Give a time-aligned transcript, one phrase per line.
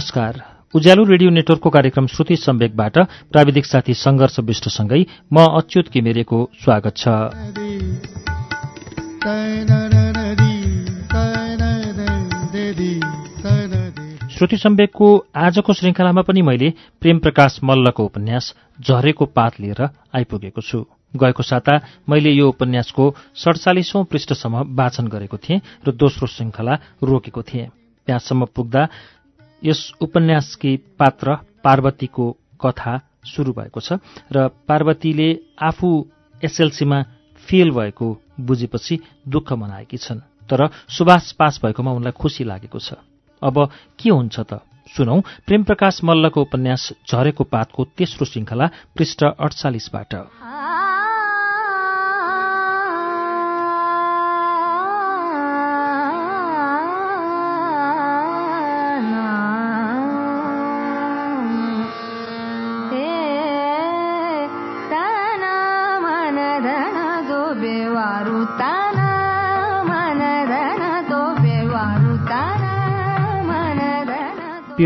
[0.00, 0.34] नमस्कार।
[0.74, 2.98] उज्यालो रेडियो नेटवर्कको कार्यक्रम श्रुति सम्वेकबाट
[3.32, 5.00] प्राविधिक साथी सङ्घर्ष विष्टसँगै
[5.32, 7.04] म अच्युत किमेरेको स्वागत छ।
[14.32, 19.82] श्रुति सम्वेकको आजको श्रृङ्खलामा पनि मैले प्रेम प्रकाश मल्लको उपन्यास झरेको पात लिएर
[20.16, 21.76] आइपुगेको छु। गएको साता
[22.08, 26.74] मैले यो उपन्यासको सडचालिसौं पृष्ठसम्म वाचन गरेको थिएँ र दोस्रो श्रृङ्खला
[27.04, 27.68] रोकेको थिएँ।
[28.08, 28.88] त्यहाँसम्म पुग्दा
[29.64, 32.26] यस उपन्यासकी पात्र पार्वतीको
[32.60, 34.00] कथा सुरु भएको छ
[34.32, 35.28] र पार्वतीले
[35.60, 35.88] आफू
[36.44, 37.02] एसएलसीमा
[37.48, 38.08] फेल भएको
[38.40, 42.94] बुझेपछि दुःख मनाएकी छन्। तर सुभाष पास भएकोमा उनलाई खुसी लागेको छ।
[43.42, 43.56] अब
[43.98, 44.60] के हुन्छ त?
[44.96, 48.66] सुनौ प्रेम प्रकाश मल्लको उपन्यास झरेको पातको तेस्रो श्रृङ्खला
[48.96, 50.14] पृष्ठ अडचालिसबाट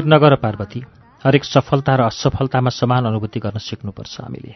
[0.06, 0.82] नगर पार्वती
[1.24, 4.54] हरेक सफलता र असफलतामा समान अनुभूति गर्न सिक्नुपर्छ हामीले।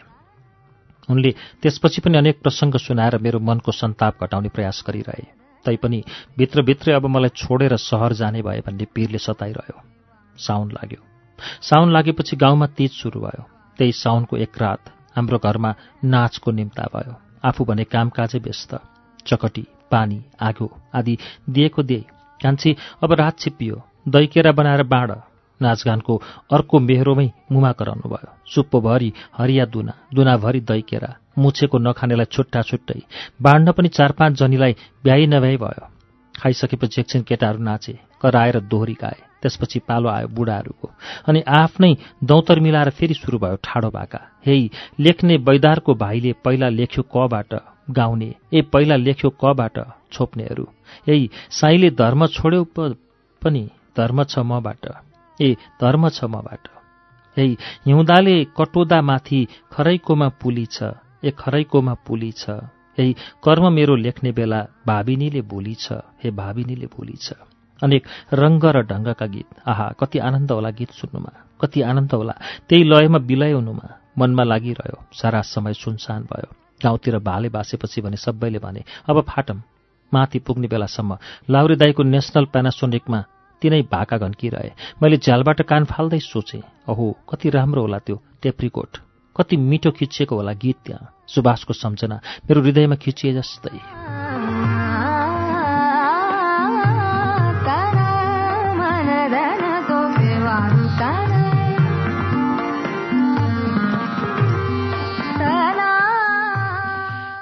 [1.09, 5.23] उनले त्यसपछि पनि अनेक प्रसङ्ग सुनाएर मेरो मनको सन्ताप घटाउने प्रयास गरिरहे।
[5.65, 6.03] तैपनि
[6.37, 9.81] भित्रभित्रै अब मलाई छोडेर सहर जाने भए भन्ने पीरले सताइरह्यो।
[10.37, 11.01] साउन लाग्यो।
[11.61, 13.43] साउन लागेपछि गाउँमा तीज सुरु भयो।
[13.77, 18.71] त्यही साउनको एक रात हाम्रो घरमा नाचको निम्ता भयो। आफू भने कामकाजै व्यस्त।
[19.27, 21.17] चकटी पानी आगो आदि
[21.49, 22.05] दिएको दिए।
[22.39, 25.11] कान्छी अब रात छिप्पियो दैकेरा बनाएर बाँड।
[25.61, 26.15] नाचगानको
[26.51, 32.99] अर्को मेहरोमै मुमा कराउनु भयो सुप्पोभरि हरिया दुना दुनाभरि दैकेरा मुछेको नखानेलाई छुट्टा छुट्टै
[33.41, 35.87] बाँड्न पनि चार पाँच जनीलाई भ्याइ नभ्याइ भयो।
[36.35, 40.87] खाइसकेपछि एकछिन केटाहरू नाचे कराएर दोहोरी गाए त्यसपछि पालो आयो बुढाहरूको।
[41.27, 41.91] अनि आफ्नै
[42.23, 44.55] दौतर मिलाएर फेरि सुरु भयो ठाडो भाका हे
[44.99, 47.53] लेख्ने बैदारको भाइले पहिला लेख्यो कबाट
[47.89, 49.79] गाउने ए पहिला लेख्यो कबाट
[50.13, 50.65] छोप्नेहरू।
[51.07, 52.63] यही साईले धर्म छोड्यो
[53.41, 53.63] पनि
[53.97, 54.83] धर्म छ मबाट।
[55.41, 56.67] ए धर्म छ मबाट।
[57.37, 57.45] हे
[57.85, 59.39] हिउँदाले कटोदामाथि
[59.71, 62.49] खरैकोमा पुली छ ए खरैकोमा पुली छ।
[62.97, 63.13] हे
[63.43, 67.33] कर्म मेरो लेख्ने बेला भाविनीले भोली छ हे भाविनीले भोली छ।
[67.79, 72.35] अनेक रङ्ग र ढङ्गका गीत। आहा कति आनन्द होला गीत सुन्नुमा कति आनन्द होला।
[72.67, 73.87] त्यही लयमा विलय हुनुमा
[74.19, 76.51] मनमा लागिरह्यो सारा समय सुनसान भयो।
[76.83, 79.61] गाउँतिर भाले बासेपछि भने सबैले भने अब फाटम
[80.11, 81.17] माथि पुग्ने बेलासम्म
[81.49, 83.19] लाउरे दाईको नेसनल प्यानासोनिकमा
[83.61, 84.71] तिनै भाका घन्किरहे
[85.03, 88.97] मैले झ्यालबाट कान फाल्दै सोचेँ अहो कति राम्रो होला त्यो टेप्रिकोट।
[89.37, 93.79] कति मिठो खिचिएको होला गीत त्यहाँ। सुभाषको सम्झना मेरो हृदयमा खिचिए जस्तै।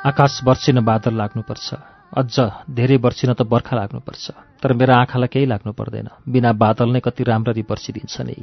[0.06, 1.73] आकाश वर्षिन बादल लाग्नुपर्छ।
[2.12, 2.35] अझ
[2.72, 4.25] धेरै वर्षिन त बर्खा लाग्नुपर्छ
[4.63, 8.35] तर मेरो आँखालाई केही लाग्नु पर्दैन। बिना बादल नै कति राम्ररी वर्षिदिन्छ नि।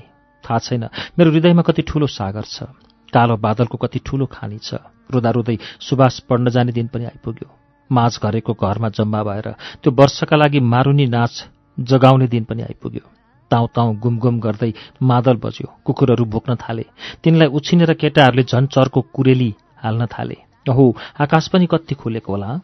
[0.45, 0.85] थाहा छैन
[1.17, 2.69] मेरो हृदयमा कति ठूलो सागर छ।
[3.13, 7.49] कालो बादलको कति ठूलो खानी छ। रुँदा रुँदै सुबास पढ्न जाने दिन पनि आइपुग्यो।
[7.91, 9.49] माझ घरेको घरमा जम्मा भएर
[9.81, 11.35] त्यो वर्षका लागि मारुनी नाच
[11.79, 13.05] जगाउने दिन पनि आइपुग्यो।
[13.51, 16.85] ताउँ ताउँ गुमगुम गर्दै मादल बज्यो कुकुरहरू बोक्न थाले।
[17.23, 19.51] तिनलाई उछिनेर केटाहरूले झन् चर्को कुरेली
[19.83, 20.37] हाल्न थाले।
[20.69, 20.85] अहो
[21.21, 22.61] आकाश पनि कति खुलेको होला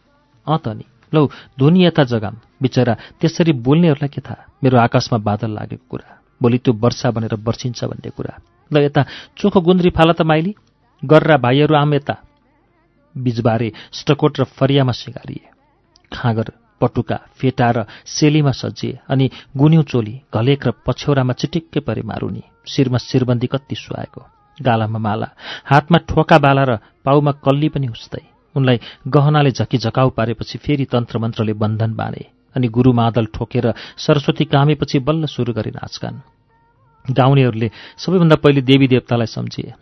[0.51, 1.27] अँ त नि लौ
[1.59, 4.47] धुनी यता जगाम। बिचरा त्यसरी बोल्नेहरूलाई के थाहा?
[4.63, 6.09] मेरो आकाशमा बादल लागेको कुरा।
[6.41, 8.33] भोलि त्यो वर्षा बनेर वर्षिन्छ भन्ने कुरा।
[8.71, 9.01] ल यता
[9.37, 10.55] चोखो गुन्द्री फाला त माइली।
[11.03, 12.15] गर्रा भाइहरू आम यता।
[13.15, 15.49] बिजबारे स्टकोट र फरियामा सिँगारिए।
[16.13, 16.51] खाँगर
[16.81, 22.97] पटुका फेटा र सेलीमा सजिए। अनि गुन्यु चोली घलेक र पछ्यौरामा चिटिक्कै परे मारुनी। शिरमा
[22.97, 24.21] शिरबन्दी कति सुहाएको।
[24.61, 25.27] गालामा माला।
[25.65, 28.23] हातमा ठोका बाला र पाउमा कल्ली पनि उस्तै
[28.55, 32.25] उनलाई गहनाले झकी झकाउ पारेपछि फेरि तन्त्रमन्त्रले बन्धन बाँधे
[32.55, 36.21] अनि गुरु मादल ठोकेर सरस्वती कामेपछि बल्ल सुरु गरे नाचगान।
[37.05, 39.73] गाउनेहरूले सबैभन्दा पहिले देवी देवतालाई सम्झिए।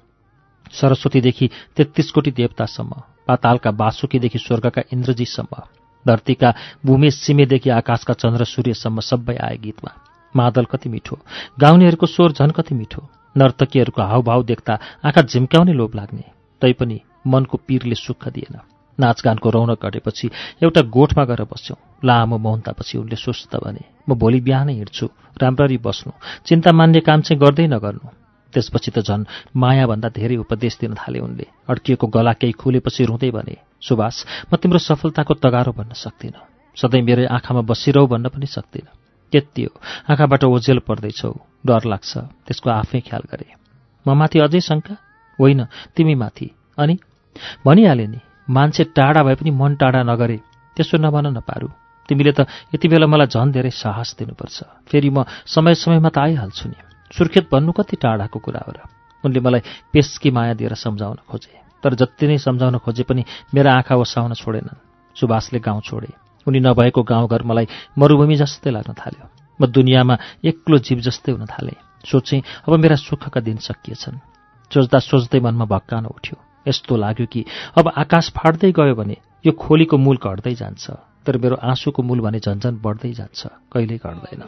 [0.72, 5.62] सरस्वतीदेखि तेत्तिस कोटी देवतासम्म पातालका बासुकीदेखि स्वर्गका इन्द्रजीसम्म
[6.06, 6.54] धरतीका
[6.86, 9.92] भूमि सिमेदेखि आकाशका चन्द्र सूर्यसम्म सबै आए गीतमा।
[10.36, 11.18] मादल कति मिठो
[11.60, 13.02] गाउनेहरूको स्वर झन् कति मिठो
[13.36, 14.74] नर्तकीहरूको हावभाव देख्दा
[15.06, 18.60] आँखा झिम्क्याउने लोभ लाग्ने। तैपनि मनको पीरले सुख दिएन।
[19.00, 20.30] नाचगानको रौनक घटेपछि
[20.64, 25.06] एउटा गोठमा गएर बस्यौँ। लामो मौनतापछि उनले सुस्त भने म भोलि बिहानै हिँड्छु।
[25.42, 26.12] राम्ररी बस्नु।
[26.46, 28.08] चिन्ता मान्ने काम चाहिँ गर्दै नगर्नु।
[28.54, 33.56] त्यसपछि त झन् मायाभन्दा धेरै उपदेश दिन थाले उनले। अड्किएको गला केही खुलेपछि रुँदै भने
[33.82, 34.16] सुभाष
[34.52, 36.44] म तिम्रो सफलताको तगारो भन्न सक्दिनँ।
[36.76, 38.92] सधैँ मेरो आँखामा बसिरहु भन्न पनि सक्दिनँ।
[39.32, 39.72] त्यति हो।
[40.12, 41.32] आँखाबाट ओझेल पर्दैछौ।
[41.66, 42.12] डर लाग्छ।
[42.48, 43.48] त्यसको आफै ख्याल गरे।
[44.08, 45.09] म माथि अझै शङ्का?
[45.40, 45.66] होइन
[45.96, 46.96] तिमी माथि। अनि?
[47.66, 48.20] भनिहाले नि
[48.50, 50.38] मान्छे टाढा भए पनि मन टाढा नगरे
[50.78, 51.68] त्यसो नभन न पारु
[52.10, 52.40] तिमीले त
[52.76, 54.58] यति बेला मलाई झन् धेरै साहस दिनुपर्छ।
[54.90, 56.78] फेरि म समय समयमा त आइहाल्छु नि।
[57.14, 58.80] सुर्खेत भन्नु कति टाढाको कुरा हो र।
[59.24, 59.62] उनले मलाई
[59.94, 61.54] पेस्की माया दिएर सम्झाउन खोजे।
[61.84, 64.82] तर जति नै सम्झाउन खोजे पनि मेरा आँखा ओसाउन छोडेनन्।
[65.16, 66.12] सुभाषले गाउँ छोडे।
[66.48, 69.26] उनी नभएको गाउँघर मलाई मरुभूमि जस्तै लाग्न थाल्यो।
[69.62, 70.16] म दुनियाँमा
[70.46, 74.29] एक्लो जीव जस्तै हुन थालेँ। सोचेँ अब मेरा सुखका दिन सकिएछन्।
[74.74, 76.38] सोच्दा सोच्दै मनमा भक्कान उठ्यो।
[76.68, 77.46] यस्तो लाग्यो कि
[77.78, 80.86] अब आकाश फाट्दै गयो भने यो खोलीको मूल घट्दै जान्छ
[81.26, 83.42] तर मेरो आँसुको मूल भने झन्झन बढ्दै जान्छ
[83.74, 84.42] कहिल्यै घट्दैन।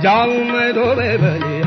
[0.00, 1.59] जाऊं मैं धोबे बलिहारी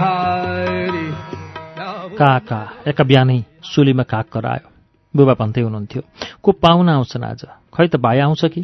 [2.13, 4.67] काका एका बिहानै सुलीमा काक करायो।
[5.13, 6.01] बुबा भन्दै हुनुहुन्थ्यो
[6.43, 7.41] को पाहुना आउँछन् आज?
[7.73, 8.61] खै त भाइ आउँछ कि?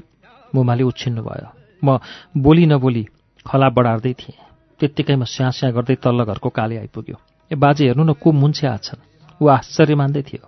[0.56, 1.50] मुमाले उछिन्नु भयो।
[1.84, 1.98] म
[2.38, 3.04] बोली नबोली
[3.46, 4.38] खला बढार्दै थिएँ।
[4.80, 7.18] त्यत्तिकैमा स्याँ स्याँ गर्दै तल्लो घरको काले आइपुग्यो।
[7.52, 9.02] ए बाजे हेर्नु न को मुन्छे आछन्
[9.42, 10.46] ऊ आश्चर्य मान्दै थियो।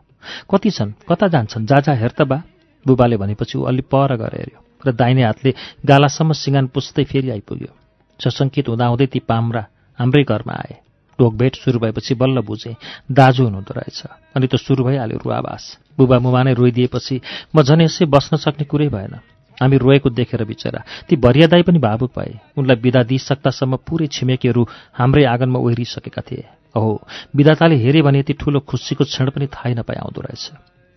[0.51, 0.91] कति छन्?
[1.09, 1.65] कता जान्छन्?
[1.65, 2.41] जा जा हेर त बा।
[2.85, 5.53] बुबाले भनेपछि ऊ अलि पर गएर हेऱ्यो र दाहिने हातले
[5.85, 7.71] गालासम्म सिँगान पुस्दै फेरि आइपुग्यो।
[8.19, 9.65] सशङ्कित हुँदाहुँदै ती पाम्रा
[9.99, 10.80] हाम्रै घरमा आए।
[11.21, 12.75] ढोकभेट सुरु भएपछि बल्ल बुझेँ
[13.11, 13.99] दाजु हुनुहुँदो रहेछ।
[14.35, 15.63] अनि त सुरु भइहाल्यो रुवाबास
[15.97, 17.21] बुबा मुमा नै रोइदिएपछि
[17.55, 19.21] म झन् यसै बस्न सक्ने कुरै भएन।
[19.57, 24.61] हामी रोएको देखेर बिचरा। ती भरिया दाई पनि भावुक भए उनलाई बिदा दिइसक्दासम्म पुरै छिमेकीहरू
[24.97, 26.45] हाम्रै आँगनमा ओहिरिसकेका थिए।
[26.75, 26.91] ओहो
[27.35, 30.45] विधाताले हेरे भने यति ठूलो खुसीको क्षण पनि थाहै नपाए आउँदो रहेछ।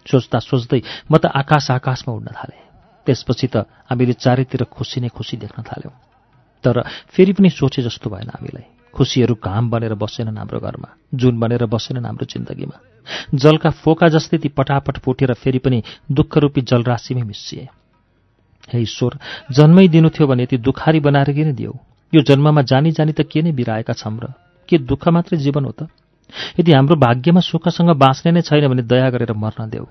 [0.07, 0.81] सोच्दा सोच्दै
[1.13, 2.65] म त आकाश आकाशमा उड्न थालेँ।
[3.07, 6.14] त्यसपछि त हामीले चारैतिर खुसी नै खुसी देख्न थाल्यौँ।
[6.65, 8.65] तर फेरि पनि सोचे जस्तो भएन हामीलाई।
[8.95, 12.81] खुसीहरू घाम बनेर बसेनन् हाम्रो घरमा जुन बनेर बसेनन् हाम्रो जिन्दगीमा।
[13.35, 15.83] जलका फोका जस्तै ती पटापट फुटेर फेरि पनि
[16.13, 17.69] दुःखरूपी जलराशिमै मिसिए।
[18.73, 19.19] हे ईश्वर
[19.53, 21.73] जन्मै दिनु थियो भने यति दुखारी बनाएर किन दियौ?
[22.15, 24.33] यो जन्ममा जानी जानी त के नै बिराएका छौँ र?
[24.69, 25.89] के दुःख मात्रै जीवन हो त?
[26.59, 29.87] यदि हाम्रो भाग्यमा सुखसँग बाँच्ने नै छैन भने दया गरेर मर्न देऊ।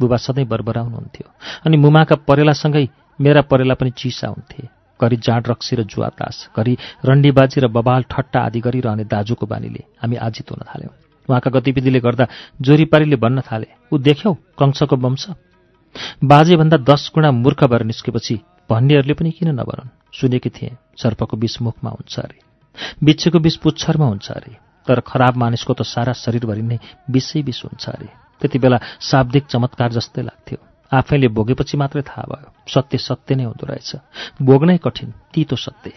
[0.00, 1.26] बुबा सधैँ बरबराउनुहुन्थ्यो।
[1.66, 2.88] अनि मुमाका परेलासँगै
[3.20, 8.40] मेरा परेला पनि चिसा हुन्थे। घरि जाँड रक्सी र जुवातास घरि रन्डीबाजी र बबाल ठट्टा
[8.40, 10.94] आदि गरिरहने दाजुको बानीले हामी आजित हुन थाल्यौँ।
[11.28, 12.26] उहाँका गतिविधिले गर्दा
[12.60, 15.26] जोरीपारीले भन्न थाले ऊ देख्यौ कंसको वंश।
[16.24, 18.34] बाजेभन्दा दस गुणा मूर्ख भएर निस्केपछि
[18.70, 19.88] भन्नेहरूले पनि किन नभनन्?
[20.12, 22.38] सुनेकी थिएँ सर्पको विष मुखमा हुन्छ अरे
[23.04, 24.56] बिच्छेको विष पुच्छरमा हुन्छ अरे
[24.86, 26.78] तर खराब मानिसको त सारा शरीरभरि नै
[27.10, 28.08] विषै विष हुन्छ अरे।
[28.40, 30.58] त्यति बेला शाब्दिक चमत्कार जस्तै लाग्थ्यो।
[30.92, 33.96] आफैले भोगेपछि मात्रै थाहा भयो। सत्य सत्य नै हुँदो रहेछ।
[34.42, 35.92] भोग्नै कठिन तितो सत्य।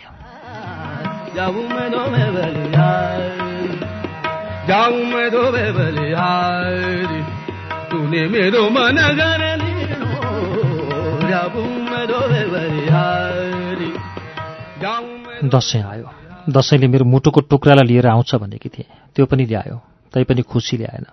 [15.49, 16.09] दसैँ आयो।
[16.49, 19.81] दसैँले मेरो मुटुको टुक्रालाई लिएर आउँछ भनेकी थिएँ। त्यो पनि ल्यायो
[20.13, 21.05] तैपनि खुसी ल्याएन।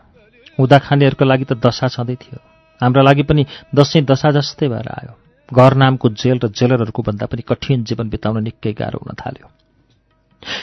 [0.59, 5.13] हुँदा खानेहरूको लागि त दशा छँदै थियो। हाम्रा लागि पनि दसैँ दशा जस्तै भएर आयो।
[5.49, 9.49] घर नामको जेल र जेलरहरूको भन्दा पनि कठिन जीवन बिताउन निकै गाह्रो हुन थाल्यो।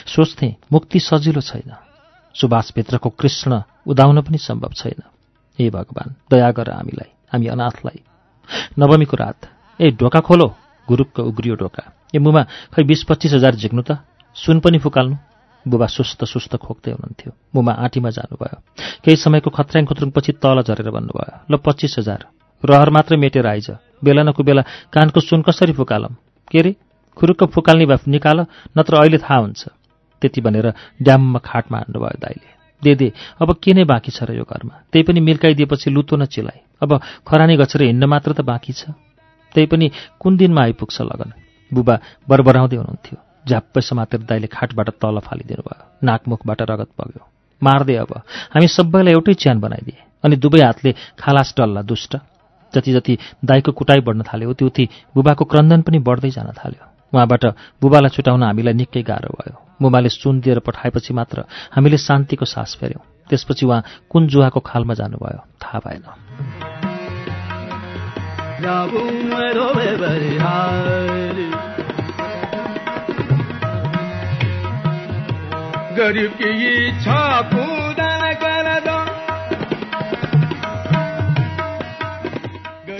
[0.06, 1.72] सोच्थेँ मुक्ति सजिलो छैन।
[2.34, 5.02] सुभाषभित्रको कृष्ण उदाउन पनि सम्भव छैन।
[5.58, 8.00] ए भगवान् दया गर हामीलाई हामी अनाथलाई।
[8.78, 9.38] नवमीको रात
[9.80, 10.46] ए ढोका खोलो
[10.88, 11.82] गुरुक्क उग्रियो ढोका।
[12.14, 12.42] ए मुमा
[12.72, 13.98] खै बिस पच्चिस हजार झिक्नु त?
[14.36, 15.16] सुन पनि फुकाल्नु।
[15.66, 18.58] बुबा सुस्त सुस्त खोक्दै हुनुहुन्थ्यो। मुमा आँटीमा जानुभयो।
[19.04, 22.20] केही समयको खत्र्याङ खुत्रुङपछि तल झरेर भन्नुभयो ल पच्चिस हजार।
[22.64, 23.68] रहर मात्रै मेटेर आइज।
[24.04, 24.62] बेला न बेला
[24.94, 26.12] कानको सुन कसरी फुकालम?
[26.50, 26.72] के अरे
[27.16, 28.38] खुरुक्क फुकाल्ने भए निकाल
[28.76, 29.62] नत्र अहिले थाहा हुन्छ।
[30.22, 30.66] त्यति भनेर
[31.02, 32.50] ड्याममा खाटमा हान्नुभयो दाइले
[32.82, 33.08] दे दे
[33.40, 34.74] अब के नै बाँकी छ र यो घरमा?
[34.92, 38.92] त्यही पनि मिर्काइदिएपछि लुतो न चिलाए अब खरानी गछेर हिँड्न मात्र त बाँकी छ।
[39.54, 39.86] त्यही पनि
[40.20, 41.30] कुन दिनमा आइपुग्छ लगन?
[41.72, 41.94] बुबा
[42.28, 43.16] बरबराउँदै हुनुहुन्थ्यो।
[43.48, 47.22] झ्याप्पै समातेर दाइले खाटबाट तल फालिदिनु भयो। नाकमुखबाट रगत बग्यो
[47.62, 48.12] मार्दे अब
[48.54, 52.12] हामी सबैलाई एउटै च्यान बनाइदिए अनि दुवै हातले खालास डल्ला दुष्ट।
[52.72, 54.84] जति जति दाईको कुटाइ बढ्न थाल्यो उति उति
[55.14, 56.84] बुबाको क्रन्दन पनि बढ्दै जान थाल्यो।
[57.14, 57.44] उहाँबाट
[57.80, 63.04] बुबालाई छुटाउन हामीलाई निकै गाह्रो भयो। मुमाले सुन दिएर पठाएपछि मात्र हामीले शान्तिको सास फेर्यौँ।
[63.30, 66.04] त्यसपछि उहाँ कुन जुवाको खालमा जानुभयो थाहा भएन।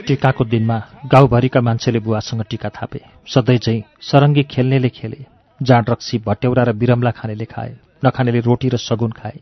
[0.06, 5.24] टिकाको दिनमा गाउँभरिका मान्छेले बुवासँग टिका थापे। सधैँ चाहिँ सरङ्गी खेल्नेले खेले।
[5.62, 9.40] जाँड रक्सी भट्यौरा र बिरम्ला खानेले खाए। नखानेले रोटी र सगुन खाए।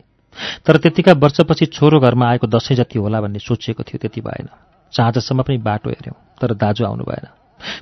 [0.65, 4.49] तर त्यतिका वर्षपछि छोरो घरमा आएको दसैँ जति होला भन्ने सोचिएको थियो त्यति भएन।
[4.91, 7.27] चाँजसम्म पनि बाटो हेऱ्यौँ तर दाजु आउनु भएन।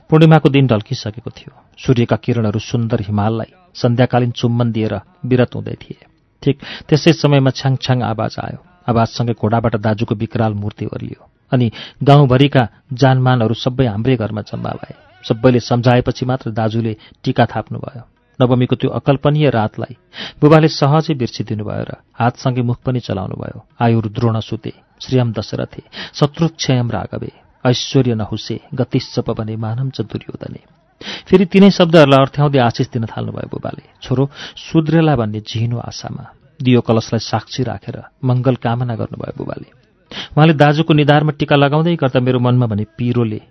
[0.09, 4.93] पूर्णिमाको दिन ढल्किसकेको थियो। सूर्यका किरणहरू सुन्दर हिमाललाई सन्ध्याकालीन चुम्बन दिएर
[5.25, 6.05] विरत हुँदै थिए।
[6.43, 6.55] ठिक
[6.87, 11.67] त्यसै समयमा छ्याङ छ्याङ आवाज आयो। आवाजसँगै घोडाबाट दाजुको विकराल मूर्ति ओर्लियो अनि
[12.03, 12.63] गाउँभरिका
[12.93, 18.03] जानमानहरू सबै हाम्रै घरमा जम्मा भए। सबैले सम्झाएपछि मात्र दाजुले टिका थाप्नुभयो।
[18.39, 19.95] नवमीको त्यो अकल्पनीय रातलाई
[20.41, 25.83] बुबाले सहजै बिर्सिदिनु भयो र हातसँगै मुख पनि चलाउनु भयो आयुर द्रोण सुते श्रीयम दशरथे
[26.13, 27.31] शत्रुक्षयम रागवे
[27.63, 30.61] ऐश्वर्य नहुसे गतिश्चप भने मानम च दुर्योधने
[31.27, 34.23] फेरि तिनै शब्दहरूलाई अर्थ्याउँदै आशिष दिन थाल्नुभयो बुबाले। छोरो
[34.55, 36.23] सुध्रेला भन्ने झिनो आशामा
[36.59, 39.67] दियो कलशलाई साक्षी राखेर मङ्गल कामना गर्नुभयो बुबाले।
[40.35, 43.41] उहाँले दाजुको निधारमा टिका लगाउँदै गर्दा मेरो मनमा भने पिरोले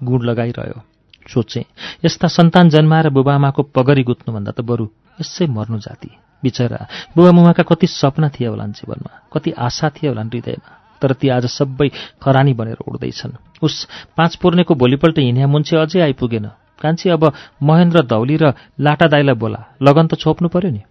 [0.00, 0.80] गुण लगाइरह्यो।
[1.26, 1.60] सोचे
[2.04, 4.86] यस्ता सन्तान जन्माएर बुबाआमाको पगरी गुत्नुभन्दा त बरु
[5.20, 6.10] यसै मर्नु जाति।
[6.42, 6.80] बिचरा
[7.16, 10.70] बुबामुमाका कति सपना थिए होलान् जीवनमा कति आशा थिए होलान् हृदयमा
[11.02, 11.88] तर ती आज सबै
[12.22, 13.74] खरानी बनेर उड्दैछन्। उस
[14.16, 16.46] पाँच पूर्णेको भोलिपल्ट हिँड्या मुन्छे अझै आइपुगेन।
[16.82, 20.82] कान्छी अब महेन्द्र धौली र लाटा दाईलाई बोला। लगन त छोप्नु पर्यो नि।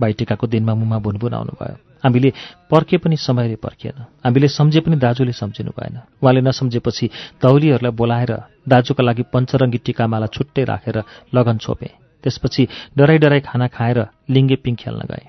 [0.00, 2.32] भाइटिकाको दिनमा मुमा भुनभुन आउनुभयो। हामीले
[2.70, 7.06] पर्खे पनि समयले पर्खिएन हामीले सम्झे पनि दाजुले सम्झिनु भएन। उहाँले नसम्झेपछि
[7.42, 8.32] धौलीहरूलाई बोलाएर
[8.68, 10.96] दाजुका लागि पञ्चरङ्गी टिकामाला छुट्टै राखेर
[11.34, 11.90] लगन छोपे।
[12.22, 13.98] त्यसपछि डराई डराई खाना खाएर
[14.30, 15.24] लिङ्गे पिङ खेल्न गए।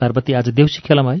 [0.00, 1.16] पार्वती आज देउसी खेलम है?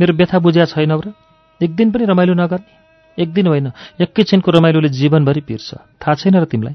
[0.00, 1.12] मेरो व्यथा बुझ्या छैन र
[1.60, 6.44] एक दिन पनि रमाइलो नगर्ने। एक दिन होइन एकैछिनको रमाइलोले जीवनभरि पिर्छ। थाहा छैन र
[6.44, 6.74] तिमीलाई।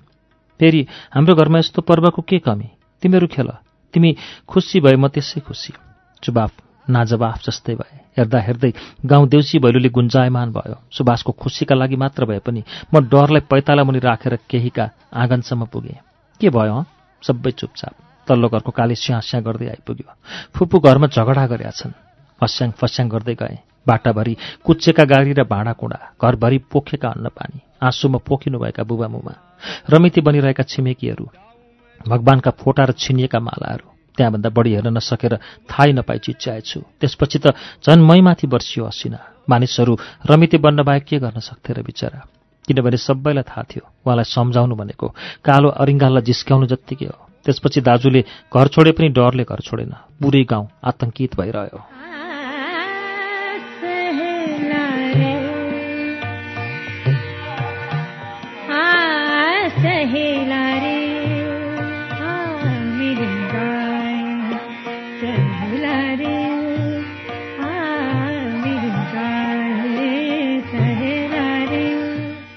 [0.61, 2.69] फेरि हाम्रो घरमा यस्तो पर्वको के कमी?
[3.01, 3.49] तिमीहरू खेल।
[3.93, 4.15] तिमी
[4.45, 5.73] खुसी भए म त्यसै खुसी।
[6.21, 6.51] जुबाफ
[6.89, 12.39] नाजवाफ जस्तै भए। हेर्दा हेर्दै गाउँ देउसी भैलोले गुन्जायमान भयो। सुभाषको खुसीका लागि मात्र भए
[12.45, 12.61] पनि
[12.93, 15.97] म डरलाई पैताला मुनि राखेर केहीका आँगनसम्म पुगेँ।
[16.37, 16.85] के भयो
[17.25, 17.93] सबै चुपचाप।
[18.27, 20.13] तल्लो घरको काली स्याँ स्याँ गर्दै आइपुग्यो।
[20.53, 22.10] फुपू घरमा झगडा गरेका छन्।
[22.41, 23.57] फस्याङ फस्याङ गर्दै गए।
[23.87, 29.33] बाटाभरि कुच्चेका गाडी र भाँडाकुँडा घरभरि पोखेका अन्न पानी आँसुमा पोखिनुभएका बुबामुमा
[29.89, 31.25] रमिती बनिरहेका छिमेकीहरू
[32.01, 35.33] भगवानका फोटा र छिनिएका मालाहरू त्यहाँभन्दा बढी हेर्न नसकेर
[35.69, 39.19] थाहै नपाई चिच्याएछु। त्यसपछि त झन् मैमाथि बर्सियो असिना।
[39.49, 39.93] मानिसहरू
[40.29, 42.19] रमिते बन्न बाहेक के गर्न सक्थे र बिचरा?
[42.67, 45.07] किनभने सबैलाई थाहा थियो उहाँलाई सम्झाउनु भनेको
[45.41, 48.21] कालो अरिङ्गाललाई जिस्क्याउनु जत्तिकै हो। त्यसपछि दाजुले
[48.53, 52.00] घर छोडे पनि डरले घर छोडेन। पुरै गाउँ आतंकित भइरह्यो।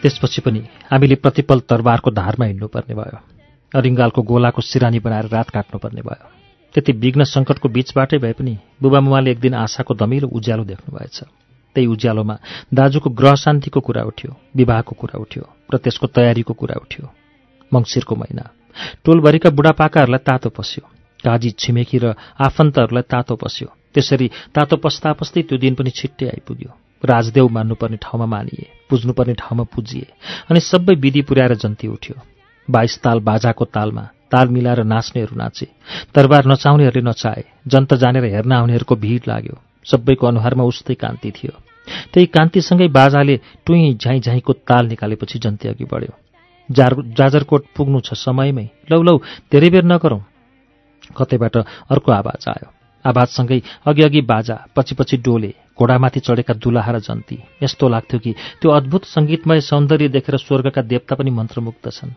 [0.04, 0.61] त्यसपछि पनि
[0.92, 3.18] हामीले प्रतिपल तरबारको धारमा हिँड्नुपर्ने भयो।
[3.73, 6.28] अरिङ्गालको गोलाको सिरानी बनाएर रात काट्नुपर्ने भयो।
[6.75, 11.16] त्यति विघ्न सङ्कटको बीचबाटै भए पनि बुबामुमाले एक दिन आशाको दमिलो उज्यालो देख्नुभएछ।
[11.75, 12.37] त्यही उज्यालोमा
[12.75, 17.04] दाजुको ग्रह शान्तिको कुरा उठ्यो विवाहको कुरा उठ्यो र त्यसको तयारीको कुरा उठ्यो।
[17.73, 18.44] मङ्सिरको महिना।
[19.04, 20.84] टोलभरिका बुढापाकाहरूलाई तातो पस्यो।
[21.25, 26.84] काजी छिमेकी र आफन्तहरूलाई तातो पस्यो। त्यसरी तातो पस्ता पस्दै त्यो दिन पनि छिट्टै आइपुग्यो।
[27.04, 30.06] राजदेव मान्नुपर्ने ठाउँमा मानिए पुज्नुपर्ने ठाउँमा पुजिए
[30.50, 32.16] अनि सबै विधि पुर्याएर जन्ती उठ्यो।
[32.68, 35.66] बाइस ताल बाजाको तालमा ताल मिलाएर नाच्नेहरू नाचे
[36.14, 39.56] तरबार नचाउनेहरूले नचाए जन्त जानेर हेर्न आउनेहरूको भिड लाग्यो।
[39.87, 41.52] सबैको अनुहारमा उस्तै कान्ति थियो।
[42.12, 46.12] त्यही कान्तिसँगै बाजाले टुई झाइ झाइको ताल निकालेपछि जन्ती अघि बढ्यो।
[46.68, 49.16] जार जाजरकोट पुग्नु छ समयमै। लौ लौ
[49.52, 50.23] धेरै बेर नगरौँ।
[51.16, 51.56] कतैबाट
[51.92, 52.68] अर्को आवाज आयो।
[53.04, 58.33] आवाजसँगै अघि अघि बाजा पछि पछि डोले। घोडामाथि चढेका दुलाहा र जन्ती। यस्तो लाग्थ्यो कि
[58.61, 62.11] त्यो अद्भुत सङ्गीतमय सौन्दर्य देखेर स्वर्गका देवता पनि मन्त्रमुक्त छन्।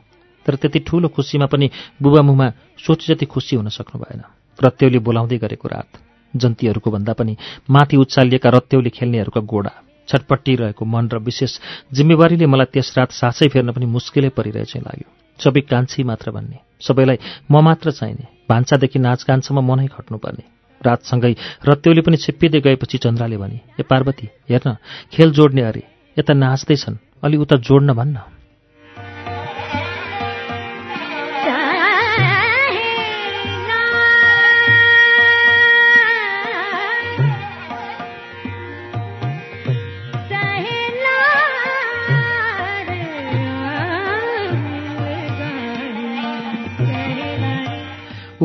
[0.46, 1.70] तर त्यति ठूलो खुसीमा पनि
[2.02, 2.48] बुबामुमा
[2.78, 4.22] सोच जति खुसी हुन सक्नु भएन।
[4.60, 5.90] रत्यौली बोलाउँदै गरेको रात
[6.34, 7.34] जन्तीहरूको भन्दा पनि
[7.70, 9.74] माथि उचालिएका रत्यौली खेल्नेहरूका गोडा
[10.08, 11.60] छटपट्टिरहेको मन र विशेष
[11.94, 15.08] जिम्मेवारीले मलाई त्यस रात सासै फेर्न पनि मुस्किलै परिरहेछ लाग्यो।
[15.40, 17.18] सबै कान्छी मात्र भन्ने सबैलाई
[17.52, 20.57] म मात्र चाहिने भान्सादेखि नाचगानसम्म मनै खट्नुपर्ने।
[20.88, 21.34] रातसँगै
[21.70, 24.76] रत्यौले पनि छिप्पिँदै गएपछि चन्द्राले भने ए पार्वती हेर्न
[25.14, 25.84] खेल जोड्ने अरे
[26.18, 28.37] यता नाच्दैछन् अलि उता जोड्न भन्न।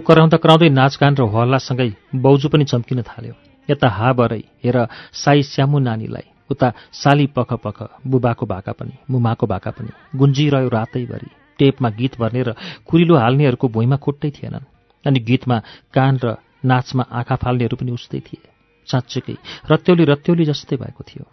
[0.03, 3.35] कराउँदा कराउँदै नाचगान र हल्लासँगै बौजू पनि चम्किन थाल्यो।
[3.69, 4.77] यता हा बरै हेर
[5.15, 11.31] साई श्यामु नानीलाई उता साली पख पख बुबाको भाका पनि मुमाको भाका पनि गुन्जिरह्यो रातैभरि।
[11.59, 12.51] टेपमा गीत भर्ने र
[12.87, 14.69] कुरिलो हाल्नेहरूको भुइँमा खुट्टै थिएनन्।
[15.05, 15.57] अनि गीतमा
[15.95, 18.43] कान र नाचमा आँखा फाल्नेहरू पनि उस्तै थिए।
[18.89, 19.37] साँच्चैकै
[19.71, 21.25] रत्यौली रत्यौली जस्तै भएको थियो।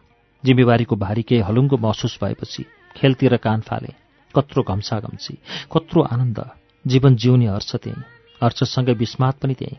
[0.44, 2.64] जिम्मेवारीको भारी केही हलुङ्गो महसुस भएपछि
[2.96, 3.92] खेलतिर कान फाले।
[4.36, 5.34] कत्रो घम्सा घम्सी
[5.74, 6.40] कत्रो आनन्द।
[6.86, 9.78] जीवन जिउने हर्ष त्यहीँ हर्षसँगै विस्मात पनि त्यहीँ।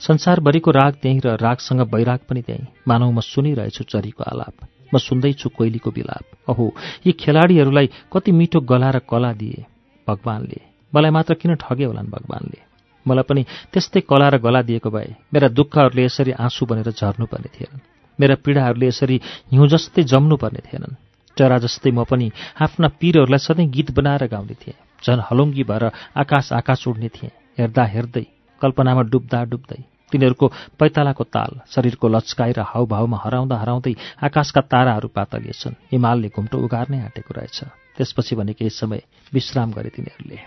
[0.00, 4.54] संसारभरिको राग त्यहीँ र रागसँग वैराग पनि त्यहीँ। मानव म सुनिरहेछु चरीको आलाप।
[4.94, 6.66] म सुन्दैछु कोइलीको बिलाप अहो
[7.06, 9.64] यी खेलाडीहरूलाई कति मिठो गला र कला दिए
[10.08, 10.60] भगवानले।
[10.92, 12.58] मलाई मात्र किन ठगे होलान् भगवानले?
[13.06, 17.84] मलाई पनि त्यस्तै कला र गला दिएको भए मेरा दुःखहरूले यसरी आँसु बनेर झर्नुपर्ने थिएनन्।
[18.18, 19.20] मेरा पीडाहरूले यसरी
[19.52, 20.96] हिउँ जस्तै जम्नुपर्ने थिएनन्।
[21.36, 25.84] चरा जस्तै म पनि आफ्ना पीरहरूलाई सधैँ गीत बनाएर गाउने थिएँ। झन् हलुङ्गी भएर
[26.16, 28.26] आकाश आकाश उड्ने थिएँ। हेर्दा हेर्दै
[28.62, 29.80] कल्पनामा डुब्दा डुब्दै
[30.12, 30.46] तिनीहरूको
[30.78, 37.58] पैतालाको ताल शरीरको लच्काएर हाउभाउमा हराउँदा हराउँदै आकाशका ताराहरू पातलिएछन्। हिमालले घुम्टो उगार्नै आँटेको रहेछ।
[37.96, 39.02] त्यसपछि भने केही समय
[39.34, 40.38] विश्राम गरे तिनीहरूले।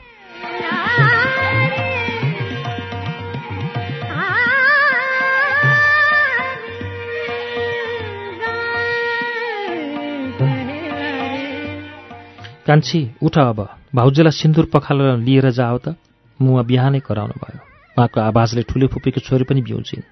[12.68, 13.60] कान्छी उठ अब।
[13.96, 15.96] भाउजूलाई सिन्दुर पखालेर लिएर जाओ त।
[16.42, 17.60] मुवा बिहानै कराउनु भयो।
[17.98, 20.04] उहाँको आवाजले ठुलो फुपीको छोरी पनि बिउजिन्।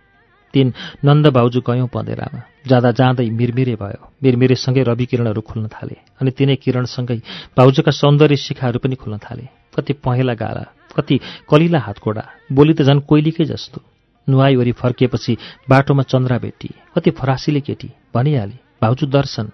[0.54, 0.74] तिन
[1.06, 6.56] नन्द भाउजू गयौँ पँधेरामा। जाँदा जाँदै मिरमिरे भयो। मिरमिरेसँगै रवि किरणहरू खुल्न थाले अनि तिनै
[6.56, 7.20] किरणसँगै
[7.58, 9.46] भाउजूका सौन्दर्य शिखाहरू पनि खुल्न थाले।
[9.76, 10.66] कति पहेँला गाला
[10.98, 11.20] कति
[11.50, 13.82] कलिला हातकोडा बोली त झन् कोइलीकै जस्तो।
[14.28, 15.38] नुहाई फर्किएपछि
[15.70, 19.46] बाटोमा चन्द्रा भेटी कति फरासिले केटी भनिहाले भाउजू दर्शन।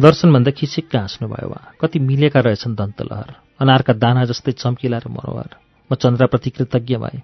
[0.00, 5.94] दर्शनभन्दा खिसिक्क हाँस्नुभयो उहाँ। कति मिलेका रहेछन् दन्तलहर। अनारका दाना जस्तै चम्किला र मनोहर म
[5.94, 7.20] चन्द्रप्रति कृतज्ञ भए।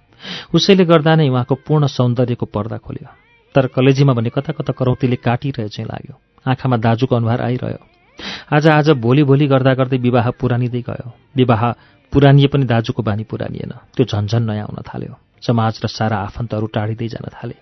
[0.53, 3.09] उसैले गर्दा नै उहाँको पूर्ण सौन्दर्यको पर्दा खोल्यो।
[3.55, 6.15] तर कलेजीमा भने कता कता करौतीले काटिरहे चाहिँ लाग्यो।
[6.47, 7.81] आँखामा दाजुको अनुहार आइरह्यो।
[8.53, 11.71] आज आज भोलि भोलि गर्दा गर्दै विवाह पुरानिँदै गयो। विवाह
[12.13, 17.07] पुरानिए पनि दाजुको बानी पुरानिएन। त्यो झन्झन नयाँ आउन थाल्यो। समाज र सारा आफन्तहरू टाढिँदै
[17.07, 17.55] जान थाले।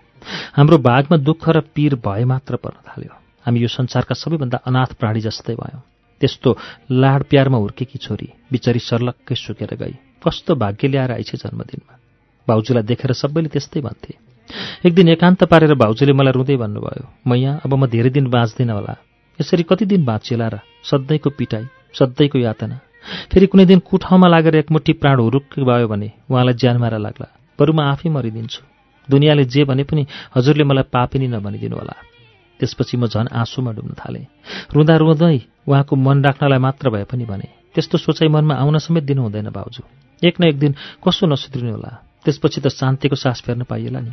[0.53, 3.13] हाम्रो भागमा दुःख र पीर भए मात्र पर्न थाल्यो।
[3.45, 5.81] हामी यो संसारका सबैभन्दा अनाथ प्राणी जस्तै भयौँ।
[6.21, 6.57] त्यस्तो
[6.91, 11.93] लाड प्यारमा हुर्केकी छोरी बिचरी सर्लक्कै सुकेर गई। कस्तो भाग्य ल्याएर आइछे जन्मदिनमा।
[12.47, 14.13] भाउजूलाई देखेर सबैले त्यस्तै भन्थे।
[14.85, 18.95] एक दिन एकान्त पारेर भाउजूले मलाई रुँदै भन्नुभयो मैया अब म धेरै दिन बाँच्दिनँ होला।
[19.39, 20.59] यसरी कति दिन बाँचिएला र?
[20.83, 22.79] सधैँको पिटाई सधैँको यातना।
[23.31, 27.27] फेरि कुनै दिन कुठाउँमा लागेर एकमुठी प्राण हुरुक्क भयो भने उहाँलाई ज्यान मारा लाग्ला।
[27.59, 28.61] बरु म आफै मरिदिन्छु।
[29.09, 30.05] दुनियाँले जे भने पनि
[30.35, 31.95] हजुरले मलाई पापिनी नभनिदिनु होला।
[32.59, 34.25] त्यसपछि म झन् आँसुमा डुब्न थालेँ।
[34.73, 39.21] रुँदा रुँदै उहाँको मन राख्नलाई मात्र भए पनि भने त्यस्तो सोचाइ मनमा आउन समेत दिनु
[39.21, 39.83] हुँदैन भाउजू
[40.27, 40.75] एक न एक दिन
[41.07, 42.03] कसो नसुध्रिनु होला?
[42.25, 44.11] त्यसपछि त शान्तिको सास फेर्न पाइएला नि।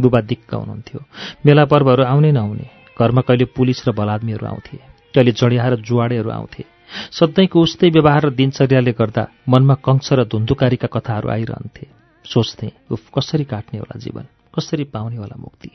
[0.00, 1.00] बुबा दिक्क हुनुहुन्थ्यो।
[1.46, 2.70] मेला पर्वहरू आउने नआउने।
[3.00, 4.76] घरमा कहिले पुलिस र बलादमीहरू आउँथे।
[5.14, 6.64] कहिले जडिया र जुवाडेहरू आउँथे।
[7.12, 11.86] सधैँको उस्तै व्यवहार र दिनचर्याले गर्दा मनमा कंश र धुन्धुकारीका कथाहरू आइरहन्थे।
[12.24, 14.24] सोच्थे उफ कसरी काट्ने होला जीवन?
[14.56, 15.70] कसरी पाउने होला मुक्ति?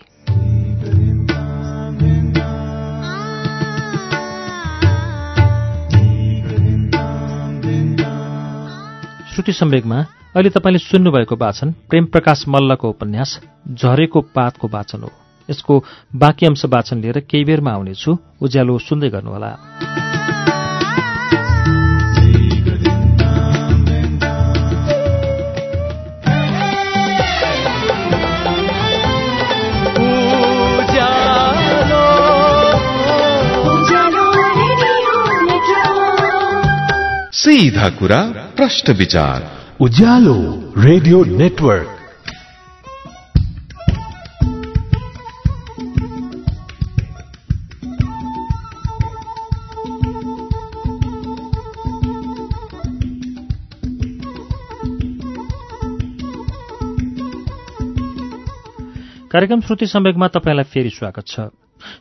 [9.42, 9.98] श्रुति सम्वेकमा
[10.36, 13.40] अहिले तपाईँले सुन्नुभएको वाचन प्रेम प्रकाश मल्लको उपन्यास
[13.74, 15.12] झरेको पातको वाचन हो।
[15.50, 15.84] यसको
[16.16, 19.58] बाँकी अंश वाचन लिएर केही बेरमा आउनेछु। उज्यालो सुन्दै गर्नुहोला।
[37.34, 40.36] सीधा कुरा प्रश्न विचार। Ujyaalo
[40.78, 41.88] radio network.
[59.32, 61.39] कार्यक्रम श्रुति सम्वेकमा तपाईँलाई फेरि स्वागत छ।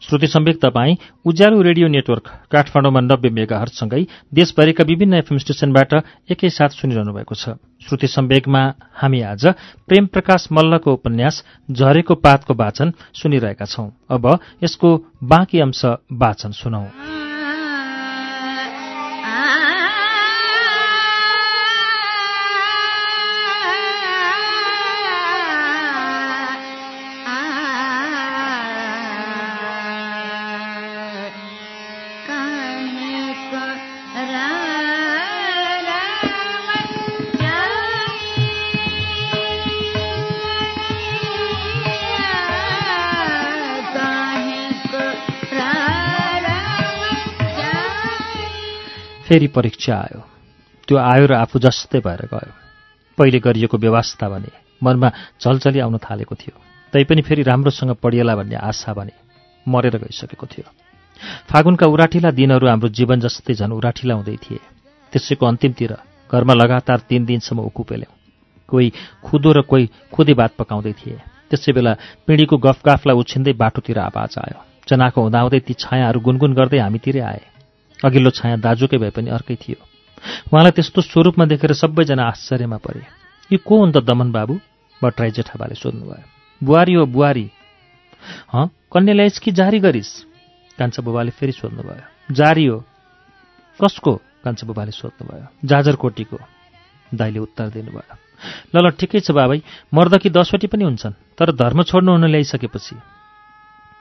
[0.00, 5.94] श्रुति सम्वेक तपाईँ उज्यालो रेडियो नेटवर्क काठमाडौँमा नब्बे मेगा हर्चसँगै देशभरिका विभिन्न एफएम स्टेशनबाट
[6.30, 7.56] एकैसाथ सुनिरहनु भएको छ।
[7.88, 8.62] श्रुति सम्वेकमा
[8.94, 9.46] हामी आज
[9.88, 16.84] प्रेम प्रकाश मल्लको उपन्यास झरेको पातको वाचन सुनिरहेका छौं। अब यसको बाँकी अंश वाचन सुनौ।
[49.30, 50.20] फेरि परीक्षा आयो।
[50.88, 52.50] त्यो आयो र आफू जस्तै भएर गयो।
[53.18, 54.50] पहिले गरिएको व्यवस्था भने
[54.82, 56.58] मनमा झलझली आउन थालेको थियो।
[56.92, 59.14] तैपनि फेरि राम्रोसँग पढिएला भन्ने आशा भने
[59.66, 60.66] मरेर गइसकेको थियो।
[61.46, 64.58] फागुनका उराठिला दिनहरू हाम्रो जीवन जस्तै झन् उराठिला हुँदै थिए।
[65.12, 65.92] त्यसैको अन्तिमतिर
[66.26, 68.14] घरमा लगातार तिन दिनसम्म उकु पेल्यौँ।
[68.66, 71.22] कोही खुदो र कोही खुदै भात पकाउँदै थिए।
[71.54, 71.92] त्यसै बेला
[72.26, 74.58] पिँढीको गफगाफलाई उछिन्दै बाटोतिर आवाज आयो।
[74.90, 77.42] जनाको हुँदाहुँदै ती छायाहरू गुनगुन गर्दै हामीतिरै आए।
[78.04, 79.80] अघिल्लो छाया दाजुकै भए पनि अर्कै थियो।
[80.52, 83.02] उहाँलाई त्यस्तो स्वरूपमा देखेर सबैजना आश्चर्यमा परे।
[83.52, 84.54] यो को हुन् त दमन बाबु?
[85.02, 86.24] भट्टराई जेठाबाले सोध्नुभयो।
[86.64, 87.50] बुहारी हो बुहारी।
[88.52, 90.12] हँ कन्या ल्याइस् कि जारी गरिस्?
[90.78, 92.84] कान्छा बुबाले फेरि सोध्नुभयो। जारी हो।
[93.80, 94.12] कसको?
[94.44, 96.38] कान्छा बुबाले सोध्नुभयो। जाजरकोटीको।
[97.14, 98.16] दाइले उत्तर दिनुभयो।
[98.74, 99.60] ल ल ठिकै छ बाबै
[99.94, 103.19] मर्द कि दसवटी पनि हुन्छन् तर धर्म छोड्नु हुन ल्याइसकेपछि।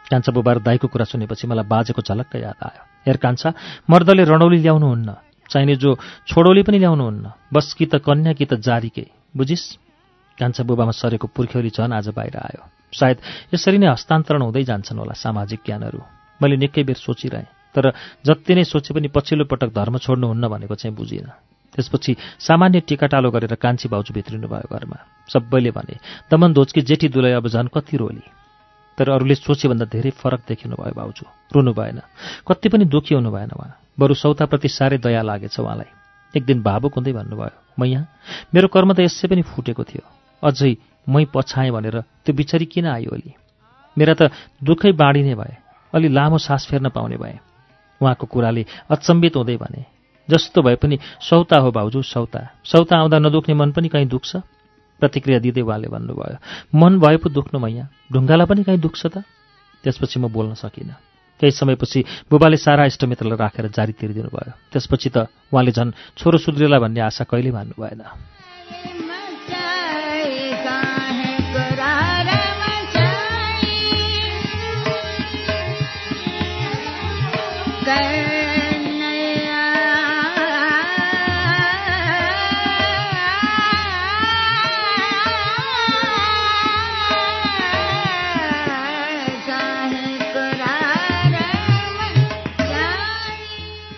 [0.08, 3.50] कान्छा बुबा र दाईको कुरा सुनेपछि मलाई बाजेको झलक्क याद आयो। हेर कान्छा
[3.90, 5.10] मर्दले रणौली ल्याउनुहुन्न
[5.50, 5.96] चाहिने जो
[6.30, 9.66] छोडौली पनि ल्याउनुहुन्न बस कि त कन्या कि त जारीकै बुझिस्
[10.38, 13.18] कान्छा बुबामा सरेको पुर्ख्यौली झन् आज बाहिर आयो। सायद
[13.54, 16.00] यसरी नै हस्तान्तरण हुँदै जान्छन् होला सामाजिक ज्ञानहरू।
[16.42, 17.94] मैले निकै बेर सोचिरहेँ तर
[18.26, 21.30] जति नै सोचे पनि पछिल्लो पटक धर्म छोड्नुहुन्न भनेको चाहिँ बुझिनँ।
[21.76, 24.98] त्यसपछि सामान्य टिकाटालो गरेर कान्छी भाउजू भित्रिनु भयो घरमा।
[25.30, 25.96] सबैले भने
[26.32, 28.26] दमन धोचकी जेठी दुलै अब झन् कति रोली?
[29.00, 32.00] तर अरूले सोचेभन्दा धेरै फरक देखिनु भयो भाउजू रुनु भएन।
[32.44, 35.90] कति पनि दुःखी हुनु भएन उहाँ। बरु सौताप्रति साह्रै दया लागेछ उहाँलाई।
[36.36, 38.08] एक दिन भावुक हुँदै भन्नुभयो म यहाँ?
[38.54, 40.04] मेरो कर्म त यसै पनि फुटेको थियो।
[40.44, 40.76] अझै
[41.08, 41.96] मै पछाएँ भनेर
[42.28, 43.32] त्यो बिचरी किन आयो अलि?
[43.98, 45.56] मेरा त दुःखै बाँडिने भए
[45.94, 47.40] अलि लामो सास फेर्न पाउने भए।
[48.02, 49.82] उहाँको कुराले अचम्बित हुँदै भने
[50.30, 54.59] जस्तो भए पनि सौता हो भाउजू सौता। सौता आउँदा नदुख्ने मन पनि कहीँ दुख्छ?
[55.00, 56.38] प्रतिक्रिया दिँदै उहाँले भन्नुभयो
[56.76, 59.24] मन भए पो दुख्नु मैया ढुङ्गालाई पनि कहीँ दुख्छ त?
[59.84, 60.96] त्यसपछि म बोल्न सकिनँ।
[61.42, 62.00] केही समयपछि
[62.32, 65.18] बुबाले सारा इष्टमित्रलाई राखेर जारी तिरिदिनु भयो त्यसपछि त
[65.52, 68.02] उहाँले झन् छोरो सुध्रेला भन्ने आशा कहिले मान्नु भएन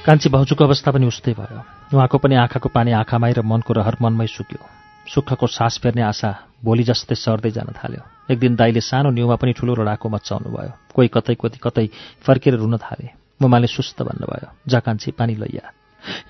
[0.05, 1.61] कान्छी भाउजूको अवस्था पनि उस्तै भयो।
[1.93, 4.57] उहाँको पनि आँखाको पानी आँखामै र मनको रहर मनमै सुक्यो।
[5.05, 9.53] सुखको सास फेर्ने आशा भोलि जस्तै सर्दै जान थाल्यो। एक दिन दाईले सानो न्युमा पनि
[9.53, 11.85] ठुलो रडाको मचाउनु भयो। कोही कतै कति कतै
[12.25, 15.69] फर्केर रुन थाले। मुमाले सुस्त भन्नुभयो जा कान्छी पानी लैया।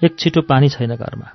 [0.04, 1.28] एक छिटो पानी छैन घरमा।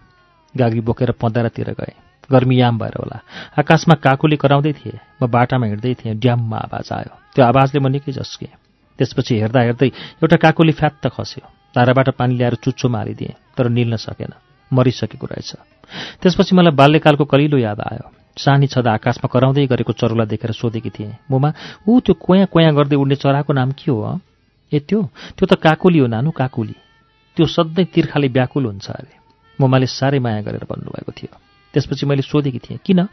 [0.55, 1.93] गागी बोकेर पँधारातिर गए।
[2.29, 3.19] गर्मी याम भएर होला।
[3.57, 8.13] आकाशमा काकुले कराउँदै थिए। म बाटामा हिँड्दै थिएँ। ड्याममा आवाज आयो। त्यो आवाजले म निकै
[8.13, 8.53] झस्केँ
[8.99, 9.89] त्यसपछि हेर्दा हेर्दै
[10.21, 11.45] एउटा काकुली फ्यात्त खस्यो।
[11.77, 14.33] धाराबाट पानी ल्याएर चुच्चोमा हालिदिएँ तर निल्न सकेन
[14.71, 15.53] मरिसकेको रहेछ।
[16.21, 21.17] त्यसपछि मलाई बाल्यकालको कलिलो याद आयो। सानी छँदा आकाशमा कराउँदै गरेको चरुला देखेर सोधेकी थिएँ
[21.31, 21.53] मुमा
[21.89, 24.19] ऊ त्यो कोया कोया गर्दै उड्ने चराको नाम के हो
[24.73, 25.03] ए त्यो
[25.37, 26.75] त्यो त काकुली हो नानु काकुली।
[27.37, 29.15] त्यो सधैँ तिर्खाले व्याकुल हुन्छ अरे।
[29.61, 31.33] मुमाले साह्रै माया गरेर भन्नुभएको थियो।
[31.75, 33.09] त्यसपछि मैले सोधेकी थिएँ किन?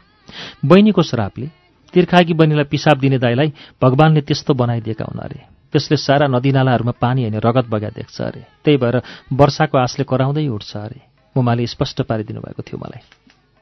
[0.64, 1.48] बहिनीको श्रापले
[1.94, 7.42] तिर्खाकी बहिनीलाई पिसाब दिने दाईलाई भगवान्ले त्यस्तो बनाइदिएका हुन् अरे। त्यसले सारा नदीनालाहरूमा पानी होइन
[7.42, 8.96] रगत बग्या देख्छ अरे। त्यही भएर
[9.34, 11.00] वर्षाको आशले कराउँदै उठ्छ अरे।
[11.34, 13.02] मुमाले स्पष्ट पारिदिनु भएको थियो मलाई।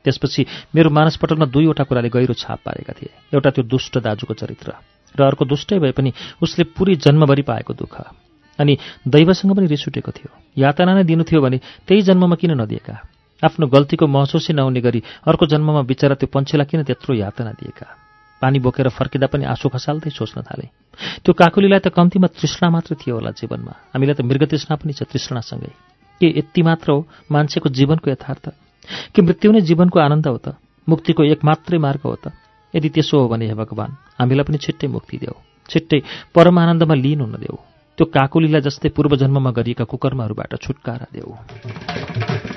[0.05, 0.40] त्यसपछि
[0.75, 4.68] मेरो मानसपटलमा दुईवटा कुराले गहिरो छाप पारेका थिए। एउटा त्यो दुष्ट दाजुको चरित्र
[5.16, 7.96] र अर्को दुष्टै भए पनि उसले पुरै जन्मभरि पाएको दुःख।
[8.61, 8.77] अनि
[9.09, 12.94] दैवसँग पनि रिस उठेको थियो। यातना नै दिनु थियो भने त्यही जन्ममा किन नदिएका?
[13.42, 18.12] आफ्नो गल्तीको महसुसै नहुने गरी अर्को जन्ममा बिचरा त्यो पन्छीलाई किन त्यत्रो यातना दिएका?
[18.42, 20.66] पानी बोकेर फर्किँदा पनि आँसु खसाल्दै सोच्न थाले।
[21.22, 25.07] त्यो काकुलीलाई त कम्तीमा तृष्णा मात्र थियो होला जीवनमा। हामीलाई त मृग तृष्णा पनि छ
[25.07, 25.72] तृष्णासँगै।
[26.20, 28.44] के यति मात्र हो मान्छेको जीवनको यथार्थ?
[29.14, 30.59] कि मृत्यु नै जीवनको आनन्द हो त?
[30.88, 32.35] मुक्तिको एक मात्रै मार्ग हो त?
[32.74, 35.37] यदि त्यसो हो भने हे भगवान् हामीलाई पनि छिट्टै मुक्ति देऊ।
[35.70, 36.00] छिट्टै
[36.35, 37.57] परमानन्दमा लिन हुन देऊ।
[37.98, 42.52] त्यो काकुलीलाई जस्तै पूर्वजन्ममा गरिएका कुकर्महरूबाट छुटकारा देऊ।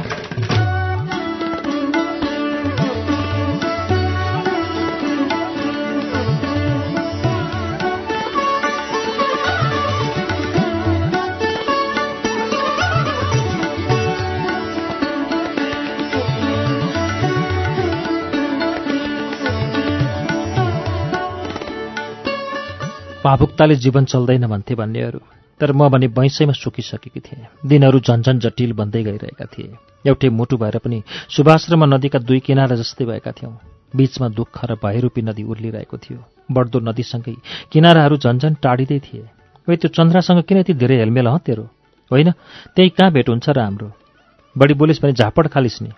[23.26, 25.20] भावुकताले जीवन चल्दैन भन्थे भन्नेहरू।
[25.60, 29.74] तर म भने बैंसैमा सुकिसकेकी थिएँ। दिनहरू झन्झन जटिल बन्दै गइरहेका थिए।
[30.06, 33.54] एउटै मुटु भएर पनि सुभाष र म नदीका दुई किनारा जस्तै भएका थियौँ।
[33.96, 36.20] बीचमा दुःख र भयरूपी नदी उर्लिरहेको थियो।
[36.52, 37.36] बढ्दो नदीसँगै
[37.72, 39.24] किनाराहरू झन्झन टाढिँदै थिए।
[39.68, 41.66] वै त्यो चन्द्रासँग किन यति धेरै हेलमेल हँ तेरो?
[42.12, 42.32] होइन
[42.76, 43.90] त्यही कहाँ भेट हुन्छ र हाम्रो?
[44.58, 45.90] बढी बोलिस् भने झापड खालिस् नि।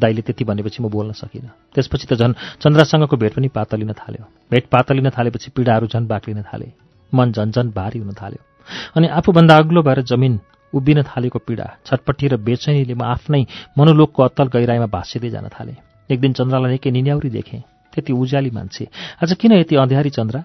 [0.00, 4.64] दाईले त्यति भनेपछि म बोल्न सकिनँ। त्यसपछि त झन् चन्द्रासँगको भेट पनि पातलिन थाल्यो। भेट
[4.66, 6.68] पातलिन थालेपछि पीडाहरू झन् बाक्लिन थाले।
[7.12, 8.42] मन झन् झन् भारी हुन थाल्यो।
[8.96, 10.38] अनि आफूभन्दा अग्लो भएर जमिन
[10.72, 13.42] उभिन थालेको पीडा छटपट्टि र बेचैनीले म आफ्नै
[13.78, 15.76] मनोलोकको अत्तल गहिराईमा भाँसिँदै जान थालेँ।
[16.10, 18.84] एक दिन चन्द्रलाई निकै निन्याउरी देखेँ। त्यति उज्याली मान्छे।
[19.22, 20.38] आज किन यति अँध्यारी चन्द्र?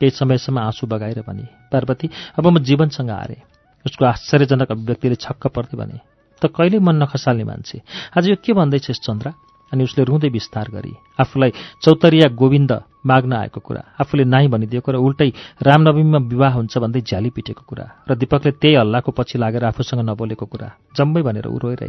[0.00, 3.42] केही समयसम्म आँसु बगाएर भने पार्वती अब म जीवनसँग हारेँ।
[3.86, 5.98] उसको आश्चर्यजनक अभिव्यक्तिले छक्क पर्दै भने
[6.42, 7.78] त कहिले मन नखसाल्ने मान्छे?
[8.18, 9.32] आज यो के भन्दैछस् चन्द्र?
[9.72, 11.50] अनि उसले रुँदै विस्तार गरी आफूलाई
[11.80, 12.72] चौतरिया गोविन्द
[13.08, 15.28] माग्न आएको कुरा आफूले नाइ भनिदिएको र उल्टै
[15.64, 20.44] रामनवमीमा विवाह हुन्छ भन्दै झ्याली पिटेको कुरा र दीपकले त्यही हल्लाको पछि लागेर आफूसँग नबोलेको
[20.44, 21.88] कुरा जम्मै भनेर ऊ रोइरहे।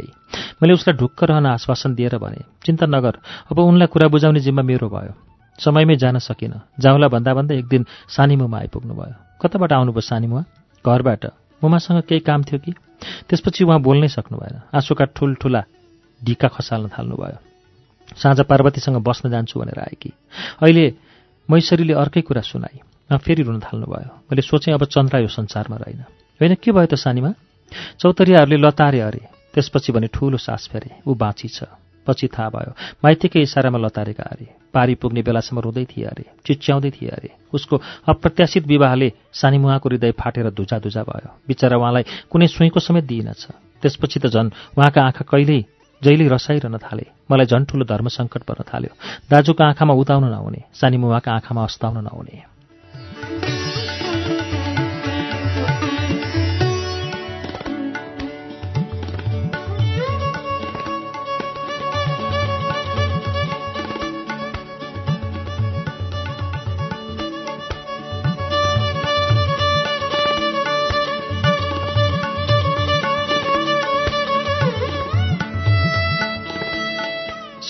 [0.64, 3.14] मैले उसलाई ढुक्क रहन आश्वासन दिएर भने चिन्ता नगर
[3.52, 5.12] अब उनलाई कुरा बुझाउने जिम्मा मेरो भयो।
[5.60, 10.42] समयमै जान सकिनँ। जाउँला भन्दा भन्दै एक दिन सानीमुमा आइपुग्नु भयो कताबाट आउनुभयो सानीमुवा?
[10.84, 11.24] घरबाट।
[11.64, 12.72] मुमासँग केही काम थियो कि?
[13.28, 15.62] त्यसपछि उहाँ बोल्नै सक्नु भएन। आँसुका ठुल्ठुला
[16.24, 17.38] ढिका खसाल्न थाल्नुभयो।
[18.16, 20.12] साँझ पार्वतीसँग बस्न जान्छु भनेर आएकी
[20.62, 20.84] अहिले
[21.48, 26.00] मैसरीले अर्कै कुरा सुनाई। उहाँ फेरि रुन थाल्नुभयो। मैले सोचेँ अब चन्द्रा यो संसारमा रहेन।
[26.40, 27.32] होइन के भयो त सानीमा?
[28.00, 29.22] चौतरियाहरूले लतारे अरे।
[29.54, 31.64] त्यसपछि भने ठुलो सास फेरे। ऊ बाँची छ।
[32.06, 32.72] पछि थाहा भयो
[33.04, 38.66] माइतीकै इसारामा लतारेका अरे पारी पुग्ने बेलासम्म रुँदै थिए अरे चिच्याउँदै थिए अरे उसको अप्रत्याशित
[38.66, 43.42] विवाहले सानीमुहाको हृदय फाटेर धुजा धुजा भयो। बिचरा उहाँलाई कुनै सुईको समेत दिइनछ।
[43.82, 45.60] त्यसपछि त झन् उहाँका आँखा कहिल्यै
[46.02, 48.92] जहिले रसाइरहन थाले मलाई झन् ठुलो धर्म सङ्कट पर्न थाल्यो।
[49.30, 52.53] दाजुको आँखामा उताउन नहुने सानीमुहाका आँखामा अस्ताउन नहुने।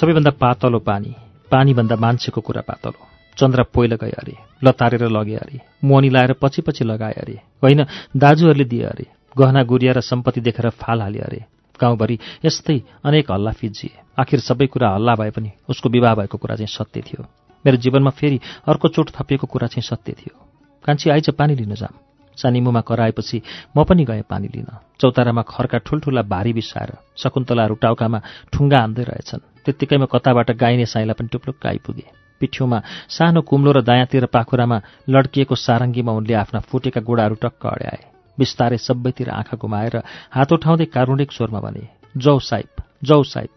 [0.05, 1.15] सबैभन्दा पातलो पानी
[1.51, 3.01] पानीभन्दा मान्छेको कुरा पातलो।
[3.37, 7.81] चन्द्र पोइल गए अरे लतारेर लगे अरे मोनी लाएर पछि पछि लगाए अरे होइन
[8.13, 11.41] दाजुहरूले दिए अरे गहना गुडिया र सम्पत्ति देखेर फाल हाले अरे।
[11.81, 16.57] गाउँभरि यस्तै अनेक हल्ला फिजिए। आखिर सबै कुरा हल्ला भए पनि उसको विवाह भएको कुरा
[16.57, 17.25] चाहिँ सत्य थियो।
[17.65, 20.37] मेरो जीवनमा फेरि अर्को चोट थपिएको कुरा चाहिँ सत्य थियो।
[20.85, 21.97] कान्छी आइज पानी लिन जाम।
[22.37, 23.43] सानिमुमा कराएपछि
[23.77, 24.69] म पनि गएँ पानी लिन।
[25.01, 28.21] चौतारामा खरका ठुल्ठुला भारी बिसाएर शकुन्तलाहरू टाउकामा
[28.53, 32.07] ठुङ्गा हान्दै रहेछन्। त्यत्तिकैमा कताबाट गाइने साइला पनि टुप्लुक्क आइपुगे।
[32.41, 38.03] पिठ्यौमा सानो कुम्लो र दायाँतिर पाखुरामा लड्किएको सारङ्गीमा उनले आफ्ना फुटेका गोडाहरू टक्क अड्याए।
[38.39, 39.97] बिस्तारै सबैतिर आँखा घुमाएर
[40.31, 43.55] हात उठाउँदै कारुणिक स्वरमा भने जौ साइप जौ साइप।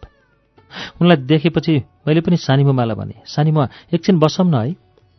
[1.00, 1.74] उनलाई देखेपछि
[2.06, 4.72] मैले पनि सानीमुमालाई भने सानीमुमा एकछिन बसौँ न है।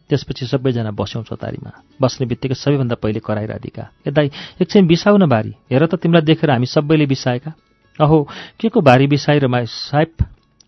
[0.09, 1.71] त्यसपछि सबैजना बस्यौँ चौतारीमा
[2.01, 6.65] बस्ने बित्तिकै सबैभन्दा पहिले कराइराधिका दाई एकछिन बिसाउ न बारी। हेर त तिमीलाई देखेर हामी
[6.65, 7.51] सबैले बिसाएका।
[7.99, 8.17] अहो
[8.57, 10.09] के को भारी बिसाइ र साहेब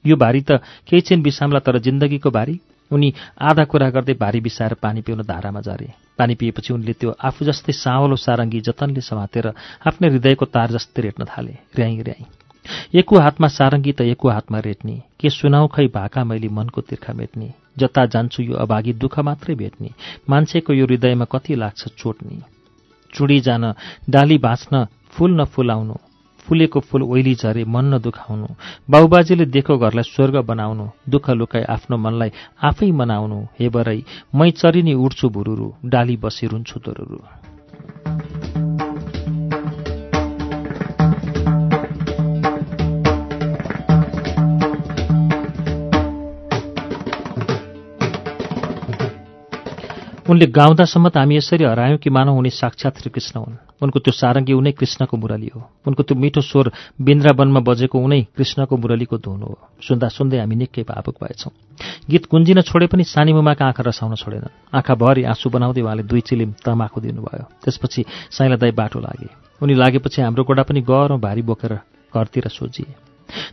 [0.05, 0.51] यो भारी त
[0.87, 2.59] केही छिन बिसाम्ला तर जिन्दगीको भारी
[2.91, 7.45] उनी आधा कुरा गर्दै भारी बिसाएर पानी पिउन धारामा झरे। पानी पिएपछि उनले त्यो आफू
[7.45, 9.47] जस्तै सावलो सारङ्गी जतनले समातेर
[9.87, 12.25] आफ्नै हृदयको तार जस्तै रेट्न थाले। र्याई र्याई
[12.99, 17.53] एको हातमा सारङ्गी त एको हातमा रेट्ने। के सुनाउ खै भाका मैले मनको तिर्खा मेट्ने।
[17.79, 19.89] जता जान्छु यो अभागी दुःख मात्रै भेट्ने।
[20.29, 22.37] मान्छेको यो हृदयमा कति लाग्छ चोट्ने।
[23.13, 23.73] चुडी जान
[24.09, 25.95] डाली बाँच्न फुल नफुलाउनु।
[26.51, 28.47] फुलेको फुल ओइली झरे मन नदुखाउनु
[28.91, 32.31] बाबुबाजेले देखो घरलाई स्वर्ग बनाउनु दुःख लुकाई आफ्नो मनलाई
[32.69, 33.99] आफै मनाउनु। हे बरै
[34.35, 37.19] मै चरिनी उड्छु भुरुरु डाली बसी रुन्छु तरुरु
[50.31, 54.53] उनले गाउँदासम्म त हामी यसरी हरायौँ कि मानौ उनी साक्षात् श्रीकृष्ण हुन्। उनको त्यो सारङ्गी
[54.55, 56.71] उनै कृष्णको मुरली हो। उनको त्यो मिठो स्वर
[57.03, 61.51] वृन्दावनमा बजेको उनै कृष्णको मुरलीको धुन हो। सुन्दा सुन्दै हामी निकै भावुक भएछौँ।
[62.07, 66.55] गीत कुन्जिन छोडे पनि सानी मुमाका आँखा रसाउन छोडेनन् आँखाभरि आँसु बनाउँदै उहाँले दुई चिलिम
[66.63, 69.27] तमाखु दिनुभयो। त्यसपछि साइला दाई बाटो लागे।
[69.59, 71.73] उनी लागेपछि हाम्रो गोडा पनि गह्रो भारी बोकेर
[72.15, 72.95] घरतिर सोझिए।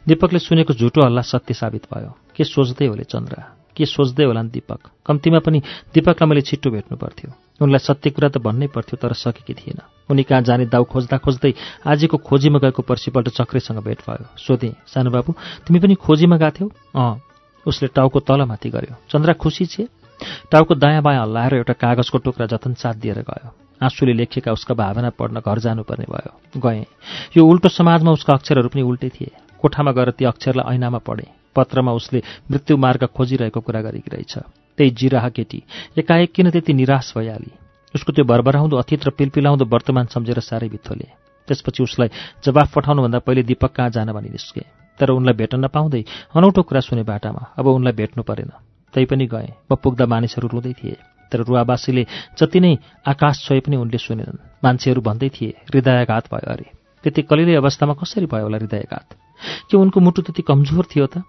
[0.06, 3.57] दीपकले सुनेको झुटो हल्ला सत्य साबित भयो। के सोच्दै होले चन्द्र?
[3.78, 4.80] के सोच्दै होलान् दिपक?
[5.06, 5.58] कम्तीमा पनि
[5.94, 7.30] दिपकलाई मैले छिट्टो भेट्नु पर्थ्यो।
[7.62, 9.78] उनलाई सत्य कुरा त भन्नै पर्थ्यो तर सकेकी थिएन।
[10.10, 11.52] उनी कहाँ जाने दाउ खोज्दा खोज्दै
[11.86, 15.30] आजको खोजीमा गएको पर्सिपल्ट चक्रेसँग भेट भयो। सोधेँ सानुबाबु
[15.66, 16.68] तिमी पनि खोजीमा गएको थियौ?
[16.94, 17.20] अँ।
[17.66, 19.88] उसले टाउको तलमाथि गर्यो। चन्द्रा खुसी छे?
[20.50, 23.50] टाउको दायाँ बायाँ हल्लाएर एउटा कागजको टुक्रा जतन साथ दिएर गयो।
[23.82, 26.84] आँसुले लेखिएका उसका भावना पढ्न घर जानुपर्ने भयो। गएँ।
[27.36, 29.30] यो उल्टो समाजमा उसका अक्षरहरू पनि उल्टै थिए।
[29.62, 34.34] कोठामा गएर ती अक्षरलाई ऐनामा पढेँ। पत्रमा उसले मृत्यु मार्ग खोजिरहेको कुरा गरेकी रहेछ।
[34.78, 35.62] त्यही जिराहा केटी।
[35.98, 37.52] एकाएक किन त्यति निराश भइहाली?
[37.94, 41.08] उसको त्यो भरभराउँदो अतीत र पिलपिलाउँदो वर्तमान सम्झेर साह्रै बित्थोले
[41.48, 42.08] त्यसपछि उसलाई
[42.44, 44.62] जवाफ पठाउनुभन्दा पहिले दीपक कहाँ जान भनी निस्के।
[45.00, 46.02] तर उनलाई भेट्न नपाउँदै
[46.36, 48.50] अनौठो कुरा सुने बाटामा अब उनलाई भेट्नु परेन।
[48.94, 50.96] तैपनि गए। म पुग्दा मानिसहरू रुँदै थिए।
[51.32, 52.04] तर रुवावासीले
[52.38, 52.72] जति नै
[53.06, 56.66] आकाश छोए पनि उनले सुनेनन्। मान्छेहरू भन्दै थिए हृदयघात भयो अरे।
[57.02, 59.06] त्यति कलिलै अवस्थामा कसरी भयो होला हृदयघात?
[59.70, 61.24] के उनको मुटु त्यति कमजोर थियो त?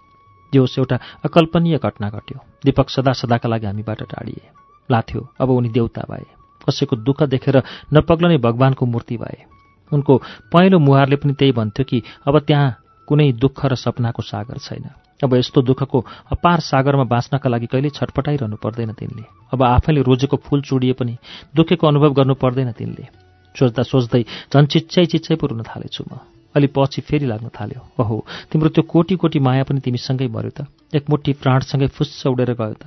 [0.57, 4.49] होस् एउटा अकल्पनीय घटना घट्यो। दीपक सदा सदाका लागि हामीबाट टाढिए।
[4.91, 6.25] लाथ्यो अब उनी देउता भए।
[6.69, 9.45] कसैको दुःख देखेर नपग्लने भगवानको मूर्ति भए।
[9.93, 10.17] उनको
[10.53, 12.75] पहेँलो मुहारले पनि त्यही भन्थ्यो कि अब त्यहाँ
[13.07, 14.89] कुनै दुःख र सपनाको सागर छैन।
[15.23, 20.61] अब यस्तो दुःखको अपार सागरमा बाँच्नका लागि कहिल्यै छटपटाइरहनु पर्दैन तिनले। अब आफैले रोजेको फूल
[20.61, 21.17] चुडिए पनि
[21.55, 23.07] दुःखेको अनुभव गर्नु पर्दैन तिनले।
[23.55, 28.25] सोच्दा सोच्दै झन् चिच्चै चिच्चै पो रुन थालेछु म। अलि पछि फेरि लाग्न थाल्यो। ओहो
[28.51, 32.83] तिम्रो त्यो कोटी कोटी माया पनि तिमीसँगै मऱ्यो त। एकमुठी प्राणसँगै फुस्स उडेर गयो त।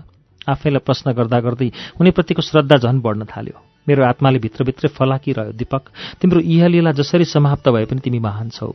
[0.49, 1.71] आफैलाई प्रश्न गर्दा गर्दै
[2.01, 3.57] उनीप्रतिको श्रद्धा झन् बढ्न थाल्यो।
[3.89, 5.83] मेरो आत्माले भित्रभित्रै फलाकिरह्यो दीपक।
[6.21, 8.73] तिम्रो इहलीला जसरी समाप्त भए पनि तिमी महान छौ।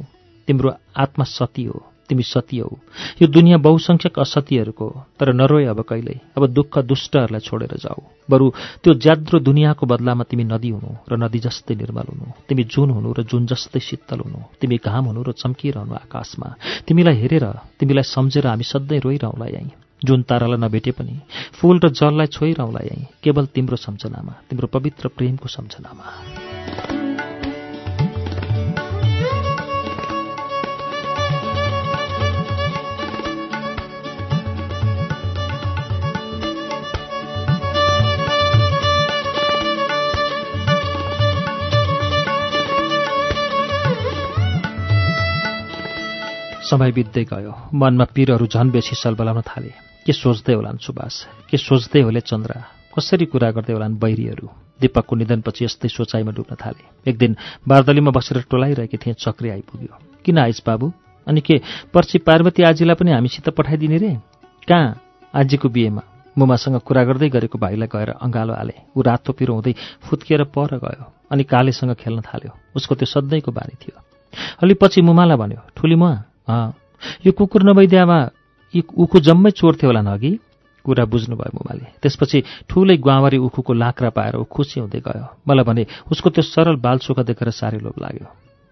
[0.48, 2.70] तिम्रो आत्मा सती हो। तिमी सती हौ।
[3.22, 8.52] यो दुनियाँ बहुसङ्ख्यक असतीहरूको हो। तर नरोए अब कहिल्यै। अब दुःख दुष्टहरूलाई छोडेर जाऊ। बरु
[8.84, 13.14] त्यो ज्याद्रो दुनियाँको बदलामा तिमी नदी हुनु र नदी जस्तै निर्मल हुनु। तिमी जुन हुनु
[13.18, 16.48] र जुन जस्तै शीतल हुनु। तिमी घाम हुनु र चम्किरहनु आकाशमा।
[16.88, 17.46] तिमीलाई हेरेर
[17.80, 19.72] तिमीलाई सम्झेर हामी सधैँ रोइरहँला यहीँ।
[20.06, 21.16] जुन तारालाई नभेटे पनि
[21.58, 27.07] फूल र जललाई छोइरहँला यहीँ। केवल तिम्रो सम्झनामा तिम्रो पवित्र प्रेमको सम्झनामा।
[46.70, 49.72] समय बित्दै गयो। मनमा पीरहरू झन् बेसी सलबलाउन थाले।
[50.06, 51.16] के सोच्दै होलान् सुभाष?
[51.50, 52.58] के सोच्दै होले चन्द्रा?
[52.96, 54.48] कसरी कुरा गर्दै होलान् बैरीहरू?
[54.82, 59.94] दीपकको निधनपछि यस्तै सोचाइमा डुब्न थाले। एक दिन बारदलीमा बसेर टोलाइरहेकी थिएँ चक्री आइपुग्यो।
[60.26, 60.92] किन आइस बाबु?
[61.28, 61.62] अनि के
[61.94, 64.12] पर्सि पार्वती आजीलाई पनि हामीसित पठाइदिने रे?
[64.68, 65.02] कहाँ?
[65.36, 66.02] आजीको बिहेमा।
[66.38, 71.06] मुमासँग कुरा गर्दै गरेको भाइलाई गएर अँगालो हाले। ऊ रातो पिरो हुँदै फुत्किएर पर गयो
[71.32, 73.96] अनि कालेसँग खेल्न थाल्यो। उसको त्यो सधैँको बानी थियो।
[74.64, 78.20] अलि पछि मुमालाई भन्यो ठुली मुवा यो कुकुर नभइदियामा
[78.74, 80.32] यी उखु जम्मै चोर्थ्यो होला अघि
[80.86, 82.38] कुरा बुझ्नुभयो मुमाले। त्यसपछि
[82.70, 87.20] ठुलै गुवावरी उखुको लाक्रा पाएर ऊ खुसी हुँदै गयो। मलाई भने उसको त्यो सरल बालसुख
[87.28, 88.28] देखेर साह्रै लोभ लाग्यो।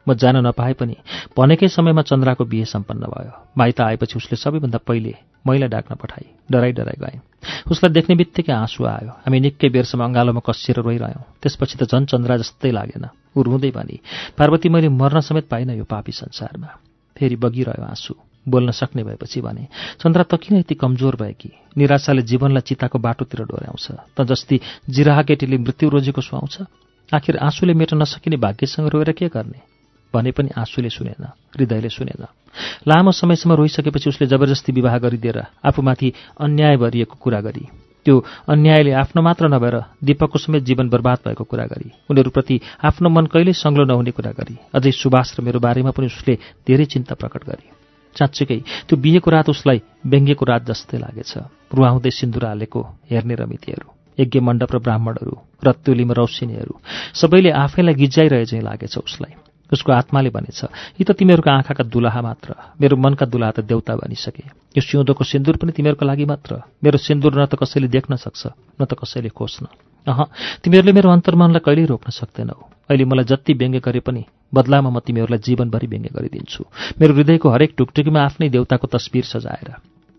[0.07, 0.95] म जान नपाए पनि
[1.35, 5.13] भनेकै समयमा चन्द्राको बिहे सम्पन्न भयो। माइत आएपछि उसले सबैभन्दा पहिले
[5.47, 7.19] मैला डाक्न पठाई। डराइ डराइ गएँ।
[7.71, 12.37] उसलाई देख्ने बित्तिकै आँसु आयो। हामी निकै बेरसम्म अँगालोमा कसिएर रोइरह्यौँ। त्यसपछि त झन् चन्द्रा
[12.37, 13.97] जस्तै लागेन। ऊ रुँदै भने
[14.37, 16.84] पार्वती मैले मर्न समेत पाइनँ यो पापी संसारमा।
[17.17, 18.13] फेरि बगिरह्यो आँसु।
[18.45, 19.67] बोल्न सक्ने भएपछि भने
[20.01, 21.49] चन्द्रा त किन यति कमजोर भए कि?
[21.77, 26.55] निराशाले जीवनलाई चिताको बाटोतिर डोर्याउँछ। त जस्ती जिराहा केटीले मृत्यु रोजेको सुहाउँछ
[27.13, 29.59] आखिर आँसुले मेट्न नसकिने भाग्यसँग रोएर के गर्ने?
[30.13, 31.25] भने पनि आँसुले सुनेन
[31.57, 32.25] हृदयले सुनेन।
[32.87, 37.65] लामो समयसम्म रोइसकेपछि उसले जबरजस्ती विवाह गरिदिएर आफूमाथि अन्याय भरिएको कुरा गरी
[38.05, 38.15] त्यो
[38.47, 43.57] अन्यायले आफ्नो मात्र नभएर दीपकको समेत जीवन बर्बाद भएको कुरा गरी उनीहरूप्रति आफ्नो मन कहिल्यै
[43.57, 46.33] सङ्लो नहुने कुरा गरी अझै सुभाष र मेरो बारेमा पनि उसले
[46.67, 47.65] धेरै चिन्ता प्रकट गरे।
[48.15, 51.31] साँच्चीकै त्यो बिहेको रात उसलाई व्यङ्ग्यको रात जस्तै लागेछ।
[51.73, 53.87] रुवाउँदै सिन्दुर हालेको हेर्ने रमितीहरू
[54.17, 56.73] यज्ञ मण्डप र ब्राह्मणहरू रत्तुलीमा रौसिनेहरू
[57.13, 59.33] सबैले आफैलाई गिज्जाइरहे चाहिँ लागेछ उसलाई।
[59.73, 60.61] उसको आत्माले भनेछ
[60.99, 64.43] यी त तिमीहरूका आँखाका दुलाहा मात्र मेरो मनका दुलाहा त देउता बनिसके।
[64.77, 68.41] यो सिउँदोको सिन्दुर पनि तिमीहरूको लागि मात्र मेरो सिन्दुर न त कसैले देख्न सक्छ
[68.81, 69.65] न त कसैले खोज्न।
[70.07, 70.19] अह
[70.61, 72.57] तिमीहरूले मेरो अन्तर्मनलाई कहिल्यै रोक्न सक्दैनौ।
[72.89, 74.23] अहिले मलाई जति व्यङ्ग्य गरे पनि
[74.53, 76.61] बदलामा म तिमीहरूलाई जीवनभरि व्यङ्ग्य गरिदिन्छु।
[77.01, 79.69] मेरो हृदयको हरेक टुकटुकीमा आफ्नै देउताको तस्बिर सजाएर।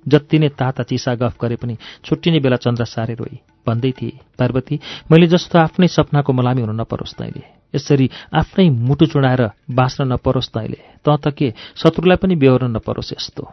[0.06, 4.80] जति नै ताता चिसा गफ गरे पनि छुट्टिने बेला चन्द्र सारे रोई। भन्दै थिए पार्वती
[5.10, 10.80] मैले जस्तो आफ्नै सपनाको मलामी हुन नपरोस् तैँले। यसरी आफ्नै मुटु चुडाएर बाँच्न नपरोस् तैँले।
[11.04, 11.52] त त के?
[11.76, 13.44] शत्रुलाई पनि बेहोर्न नपरोस् यस्तो।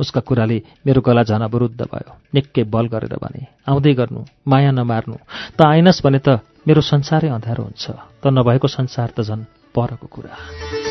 [0.00, 5.16] उसका कुराले मेरो गला झन अवरुद्ध भयो। निकै बल गरेर भने आउँदै गर्नु माया नमार्नु।
[5.58, 6.28] त आइनस् भने त
[6.66, 7.84] मेरो संसारै अँध्यारो हुन्छ।
[8.22, 9.44] त नभएको संसार त झन्
[9.74, 10.83] परको कुरा।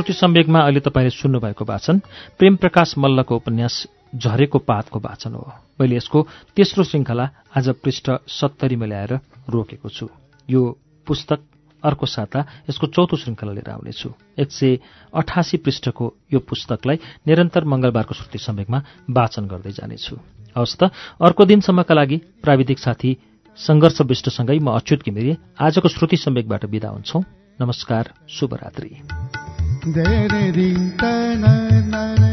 [0.00, 1.98] श्रुति सम्वेकमा अहिले तपाईँले सुन्नुभएको वाचन
[2.40, 3.74] प्रेम प्रकाश मल्लको उपन्यास
[4.16, 5.44] झरेको पातको वाचन हो।
[5.76, 6.18] मैले यसको
[6.56, 9.12] तेस्रो श्रृङ्खला आज पृष्ठ सत्तरीमा ल्याएर
[9.44, 10.08] रोकेको छु।
[10.48, 10.60] यो
[11.06, 11.40] पुस्तक
[11.84, 12.40] अर्को साता
[12.70, 14.08] यसको चौथो श्रृङ्खला लिएर आउनेछु।
[14.40, 14.78] एक सय
[15.12, 16.96] अठासी पृष्ठको यो पुस्तकलाई
[17.28, 18.78] निरन्तर मङ्गलबारको श्रुति सम्वेकमा
[19.12, 20.16] वाचन गर्दै जानेछु।
[20.56, 20.88] हवस् त
[21.20, 23.10] अर्को दिनसम्मका लागि प्राविधिक साथी
[23.58, 27.20] सङ्घर्ष विष्टसँगै म अच्युत घिमिरे आजको श्रुति सम्वेकबाट विदा हुन्छौ।
[27.60, 29.39] नमस्कार शुभरात्री।
[29.86, 30.70] रे रि
[31.00, 32.29] तन